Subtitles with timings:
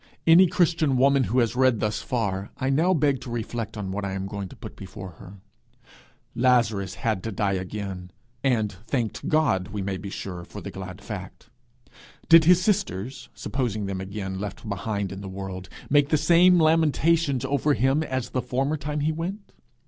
[0.25, 4.03] Any Christian woman who has read thus far, I now beg to reflect on what
[4.03, 5.35] I am going to put before her.
[6.33, 8.09] Lazarus had to die again,
[8.43, 11.51] and thanked God, we may be sure, for the glad fact.
[12.29, 16.59] Did his sisters, supposing them again left behind him in the world, make the same
[16.59, 19.51] lamentations over him as the former time he went?